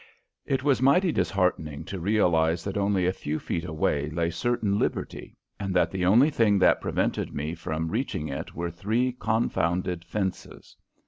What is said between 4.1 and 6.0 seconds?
certain liberty and that